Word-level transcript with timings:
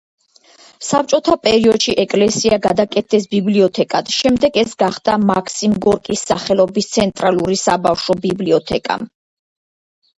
საბჭოთა 0.85 1.35
პერიოდში 1.43 1.93
ეკლესია 2.03 2.59
გადააკეთეს 2.63 3.29
ბიბლიოთეკად, 3.37 4.11
შემდეგ 4.23 4.59
ეს 4.65 4.75
გახდა 4.83 5.21
მაქსიმ 5.29 5.79
გორკის 5.87 6.27
სახელობის 6.33 6.93
ცენტრალური 6.99 7.63
საბავშვო 7.69 8.21
ბიბლიოთეკა. 8.29 9.03